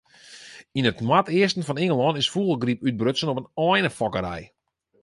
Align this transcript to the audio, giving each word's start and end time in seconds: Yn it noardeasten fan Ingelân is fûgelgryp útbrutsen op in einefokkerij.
Yn 0.77 0.89
it 0.91 1.03
noardeasten 1.05 1.65
fan 1.67 1.81
Ingelân 1.83 2.19
is 2.21 2.31
fûgelgryp 2.33 2.85
útbrutsen 2.87 3.31
op 3.31 3.39
in 3.41 3.49
einefokkerij. 3.67 4.43